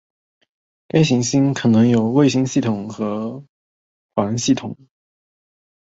[0.87, 3.45] 该行星可能有卫星系统或
[4.15, 4.75] 环系统。